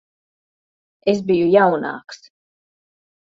Es 1.13 1.19
biju 1.27 1.51
jaunāks. 1.57 2.25